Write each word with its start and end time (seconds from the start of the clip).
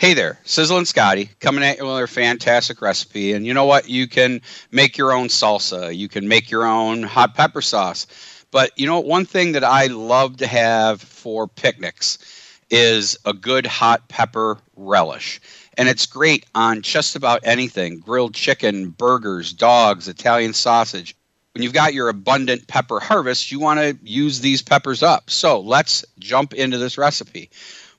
Hey 0.00 0.14
there, 0.14 0.38
Sizzlin 0.44 0.86
Scotty 0.86 1.28
coming 1.40 1.64
at 1.64 1.76
you 1.76 1.82
with 1.82 1.90
another 1.90 2.06
fantastic 2.06 2.80
recipe. 2.80 3.32
And 3.32 3.44
you 3.44 3.52
know 3.52 3.64
what? 3.64 3.88
You 3.88 4.06
can 4.06 4.40
make 4.70 4.96
your 4.96 5.12
own 5.12 5.26
salsa, 5.26 5.92
you 5.92 6.08
can 6.08 6.28
make 6.28 6.52
your 6.52 6.64
own 6.64 7.02
hot 7.02 7.34
pepper 7.34 7.60
sauce. 7.60 8.06
But 8.52 8.70
you 8.78 8.86
know, 8.86 9.00
one 9.00 9.24
thing 9.24 9.50
that 9.52 9.64
I 9.64 9.86
love 9.86 10.36
to 10.36 10.46
have 10.46 11.02
for 11.02 11.48
picnics 11.48 12.16
is 12.70 13.18
a 13.24 13.32
good 13.32 13.66
hot 13.66 14.08
pepper 14.08 14.58
relish. 14.76 15.40
And 15.76 15.88
it's 15.88 16.06
great 16.06 16.46
on 16.54 16.82
just 16.82 17.16
about 17.16 17.40
anything 17.42 17.98
grilled 17.98 18.34
chicken, 18.34 18.90
burgers, 18.90 19.52
dogs, 19.52 20.06
Italian 20.06 20.52
sausage. 20.52 21.16
When 21.54 21.64
you've 21.64 21.72
got 21.72 21.92
your 21.92 22.08
abundant 22.08 22.68
pepper 22.68 23.00
harvest, 23.00 23.50
you 23.50 23.58
want 23.58 23.80
to 23.80 23.98
use 24.08 24.38
these 24.38 24.62
peppers 24.62 25.02
up. 25.02 25.28
So 25.28 25.58
let's 25.58 26.04
jump 26.20 26.54
into 26.54 26.78
this 26.78 26.98
recipe. 26.98 27.50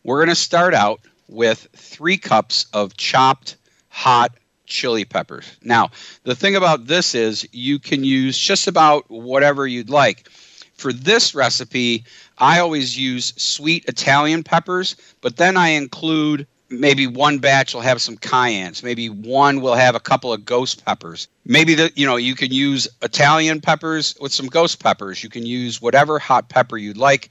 We're 0.05 0.19
going 0.19 0.29
to 0.29 0.35
start 0.35 0.73
out 0.73 1.01
with 1.29 1.67
three 1.75 2.17
cups 2.17 2.65
of 2.73 2.97
chopped 2.97 3.55
hot 3.89 4.35
chili 4.65 5.05
peppers. 5.05 5.45
Now, 5.63 5.89
the 6.23 6.35
thing 6.35 6.55
about 6.55 6.87
this 6.87 7.15
is 7.15 7.47
you 7.51 7.79
can 7.79 8.03
use 8.03 8.37
just 8.37 8.67
about 8.67 9.09
whatever 9.09 9.67
you'd 9.67 9.89
like. 9.89 10.29
For 10.75 10.93
this 10.93 11.35
recipe, 11.35 12.05
I 12.37 12.59
always 12.59 12.97
use 12.97 13.33
sweet 13.35 13.85
Italian 13.85 14.43
peppers, 14.43 14.95
but 15.21 15.37
then 15.37 15.57
I 15.57 15.69
include 15.69 16.47
maybe 16.69 17.07
one 17.07 17.39
batch 17.39 17.73
will 17.73 17.81
have 17.81 18.01
some 18.01 18.15
cayennes 18.15 18.83
maybe 18.83 19.09
one 19.09 19.59
will 19.59 19.73
have 19.73 19.95
a 19.95 19.99
couple 19.99 20.31
of 20.31 20.45
ghost 20.45 20.85
peppers 20.85 21.27
maybe 21.45 21.73
the 21.73 21.91
you 21.95 22.05
know 22.05 22.15
you 22.15 22.35
can 22.35 22.51
use 22.51 22.87
italian 23.01 23.59
peppers 23.59 24.15
with 24.21 24.31
some 24.31 24.45
ghost 24.45 24.81
peppers 24.81 25.23
you 25.23 25.29
can 25.29 25.45
use 25.45 25.81
whatever 25.81 26.19
hot 26.19 26.47
pepper 26.47 26.77
you'd 26.77 26.97
like 26.97 27.29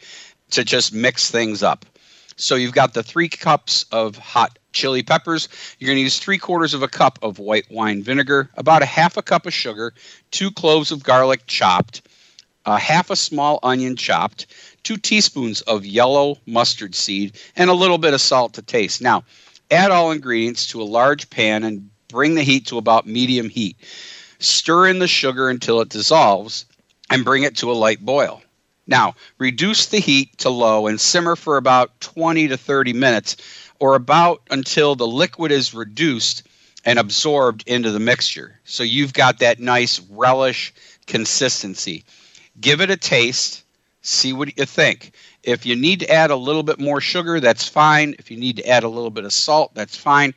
to 0.50 0.64
just 0.64 0.92
mix 0.92 1.30
things 1.30 1.62
up 1.62 1.84
so 2.38 2.54
you've 2.54 2.72
got 2.72 2.94
the 2.94 3.02
three 3.02 3.28
cups 3.28 3.84
of 3.92 4.16
hot 4.16 4.58
chili 4.72 5.02
peppers. 5.02 5.48
You're 5.78 5.88
going 5.88 5.98
to 5.98 6.02
use 6.02 6.18
three 6.18 6.38
quarters 6.38 6.72
of 6.72 6.82
a 6.82 6.88
cup 6.88 7.18
of 7.20 7.38
white 7.38 7.70
wine 7.70 8.02
vinegar, 8.02 8.48
about 8.54 8.82
a 8.82 8.86
half 8.86 9.16
a 9.16 9.22
cup 9.22 9.44
of 9.44 9.52
sugar, 9.52 9.92
two 10.30 10.50
cloves 10.50 10.92
of 10.92 11.02
garlic 11.02 11.46
chopped, 11.46 12.02
a 12.64 12.78
half 12.78 13.10
a 13.10 13.16
small 13.16 13.58
onion 13.62 13.96
chopped, 13.96 14.46
two 14.84 14.96
teaspoons 14.96 15.62
of 15.62 15.84
yellow 15.84 16.38
mustard 16.46 16.94
seed, 16.94 17.36
and 17.56 17.68
a 17.68 17.74
little 17.74 17.98
bit 17.98 18.14
of 18.14 18.20
salt 18.20 18.54
to 18.54 18.62
taste. 18.62 19.02
Now, 19.02 19.24
add 19.70 19.90
all 19.90 20.12
ingredients 20.12 20.66
to 20.68 20.80
a 20.80 20.84
large 20.84 21.28
pan 21.30 21.64
and 21.64 21.90
bring 22.08 22.36
the 22.36 22.42
heat 22.42 22.66
to 22.66 22.78
about 22.78 23.06
medium 23.06 23.48
heat. 23.48 23.76
Stir 24.38 24.86
in 24.86 25.00
the 25.00 25.08
sugar 25.08 25.48
until 25.48 25.80
it 25.80 25.88
dissolves 25.88 26.64
and 27.10 27.24
bring 27.24 27.42
it 27.42 27.56
to 27.56 27.72
a 27.72 27.74
light 27.74 28.00
boil. 28.00 28.42
Now, 28.88 29.14
reduce 29.36 29.86
the 29.86 30.00
heat 30.00 30.36
to 30.38 30.48
low 30.48 30.86
and 30.86 30.98
simmer 31.00 31.36
for 31.36 31.58
about 31.58 32.00
20 32.00 32.48
to 32.48 32.56
30 32.56 32.94
minutes 32.94 33.36
or 33.78 33.94
about 33.94 34.40
until 34.50 34.96
the 34.96 35.06
liquid 35.06 35.52
is 35.52 35.74
reduced 35.74 36.42
and 36.86 36.98
absorbed 36.98 37.64
into 37.66 37.90
the 37.90 38.00
mixture. 38.00 38.58
So 38.64 38.82
you've 38.82 39.12
got 39.12 39.40
that 39.40 39.60
nice 39.60 40.00
relish 40.10 40.72
consistency. 41.06 42.04
Give 42.60 42.80
it 42.80 42.90
a 42.90 42.96
taste, 42.96 43.62
see 44.00 44.32
what 44.32 44.56
you 44.58 44.64
think. 44.64 45.12
If 45.42 45.66
you 45.66 45.76
need 45.76 46.00
to 46.00 46.10
add 46.10 46.30
a 46.30 46.36
little 46.36 46.62
bit 46.62 46.80
more 46.80 47.00
sugar, 47.00 47.40
that's 47.40 47.68
fine. 47.68 48.14
If 48.18 48.30
you 48.30 48.38
need 48.38 48.56
to 48.56 48.66
add 48.66 48.84
a 48.84 48.88
little 48.88 49.10
bit 49.10 49.24
of 49.24 49.34
salt, 49.34 49.74
that's 49.74 49.96
fine. 49.96 50.32